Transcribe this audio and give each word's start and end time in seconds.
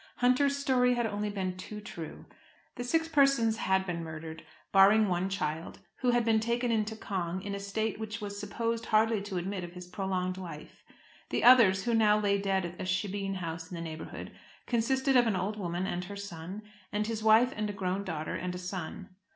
Hunter's 0.15 0.57
story 0.57 0.95
had 0.95 1.05
only 1.05 1.29
been 1.29 1.55
too 1.57 1.79
true. 1.79 2.25
The 2.73 2.83
six 2.83 3.07
persons 3.07 3.57
had 3.57 3.85
been 3.85 4.03
murdered, 4.03 4.43
barring 4.71 5.07
one 5.07 5.29
child, 5.29 5.77
who 5.97 6.09
had 6.09 6.25
been 6.25 6.39
taken 6.39 6.71
into 6.71 6.95
Cong 6.95 7.43
in 7.43 7.53
a 7.53 7.59
state 7.59 7.99
which 7.99 8.19
was 8.19 8.39
supposed 8.39 8.87
hardly 8.87 9.21
to 9.21 9.37
admit 9.37 9.63
of 9.63 9.73
his 9.73 9.85
prolonged 9.85 10.39
life. 10.39 10.83
The 11.29 11.43
others, 11.43 11.83
who 11.83 11.93
now 11.93 12.17
lay 12.19 12.39
dead 12.39 12.65
at 12.65 12.81
a 12.81 12.83
shebeen 12.85 13.35
house 13.35 13.69
in 13.69 13.75
the 13.75 13.79
neighbourhood, 13.81 14.31
consisted 14.65 15.15
of 15.15 15.27
an 15.27 15.35
old 15.35 15.55
woman 15.57 15.85
and 15.85 16.03
her 16.05 16.17
son, 16.17 16.63
and 16.91 17.05
his 17.05 17.21
wife 17.21 17.53
and 17.55 17.69
a 17.69 17.73
grown 17.73 18.03
daughter, 18.03 18.33
and 18.33 18.55
a 18.55 18.57
son. 18.57 19.09